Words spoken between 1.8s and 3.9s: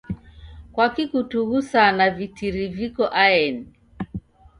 na vitiri viko aeni?